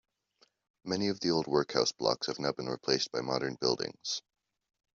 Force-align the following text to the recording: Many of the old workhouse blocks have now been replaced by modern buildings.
Many 0.83 1.09
of 1.09 1.19
the 1.19 1.29
old 1.29 1.45
workhouse 1.45 1.91
blocks 1.91 2.25
have 2.25 2.39
now 2.39 2.53
been 2.53 2.67
replaced 2.67 3.11
by 3.11 3.21
modern 3.21 3.53
buildings. 3.53 4.23